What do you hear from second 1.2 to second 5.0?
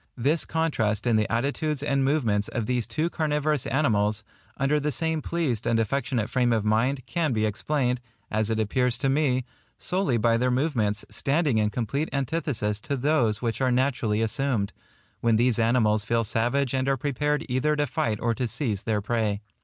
attitudes and movements of these two carnivorous animals, under the